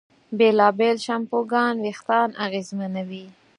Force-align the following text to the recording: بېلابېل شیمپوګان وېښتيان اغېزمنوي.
بېلابېل 0.37 0.95
شیمپوګان 1.05 1.75
وېښتيان 1.83 2.29
اغېزمنوي. 2.45 3.25